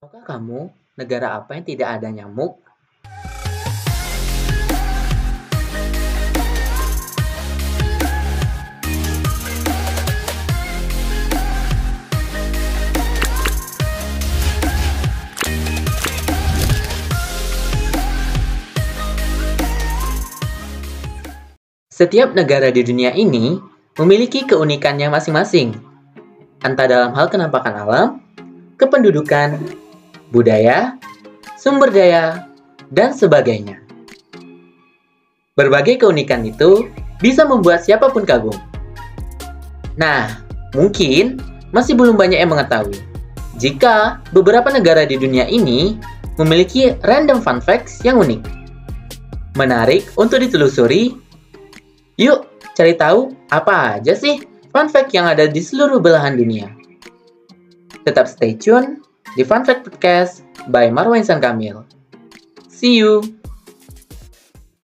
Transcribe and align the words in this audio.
Tahukah 0.00 0.24
kamu 0.24 0.72
negara 0.96 1.36
apa 1.36 1.60
yang 1.60 1.64
tidak 1.68 2.00
ada 2.00 2.08
nyamuk? 2.08 2.56
Setiap 21.92 22.32
negara 22.32 22.72
di 22.72 22.80
dunia 22.80 23.12
ini 23.12 23.60
memiliki 24.00 24.48
keunikannya 24.48 25.12
masing-masing, 25.12 25.76
entah 26.64 26.88
dalam 26.88 27.12
hal 27.12 27.28
kenampakan 27.28 27.74
alam, 27.84 28.08
kependudukan, 28.80 29.79
budaya, 30.30 30.98
sumber 31.58 31.90
daya, 31.90 32.46
dan 32.90 33.14
sebagainya. 33.14 33.78
Berbagai 35.54 36.00
keunikan 36.00 36.46
itu 36.46 36.88
bisa 37.20 37.44
membuat 37.44 37.84
siapa 37.84 38.08
pun 38.08 38.24
kagum. 38.24 38.56
Nah, 40.00 40.40
mungkin 40.72 41.38
masih 41.70 41.94
belum 41.94 42.16
banyak 42.16 42.40
yang 42.40 42.50
mengetahui 42.50 43.10
jika 43.60 44.24
beberapa 44.32 44.72
negara 44.72 45.04
di 45.04 45.20
dunia 45.20 45.44
ini 45.44 46.00
memiliki 46.40 46.96
random 47.04 47.44
fun 47.44 47.60
facts 47.60 48.00
yang 48.00 48.16
unik. 48.16 48.40
Menarik 49.60 50.08
untuk 50.16 50.40
ditelusuri. 50.40 51.12
Yuk, 52.16 52.48
cari 52.72 52.96
tahu 52.96 53.36
apa 53.52 54.00
aja 54.00 54.16
sih 54.16 54.40
fun 54.72 54.88
fact 54.88 55.12
yang 55.12 55.28
ada 55.28 55.44
di 55.44 55.60
seluruh 55.60 56.00
belahan 56.00 56.40
dunia. 56.40 56.72
Tetap 58.08 58.24
stay 58.24 58.56
tune 58.56 59.04
di 59.34 59.42
Fun 59.46 59.62
Fact 59.62 59.86
Podcast 59.86 60.42
by 60.70 60.90
Marwan 60.90 61.22
Insan 61.22 61.38
Kamil. 61.42 61.82
See 62.66 62.98
you! 62.98 63.39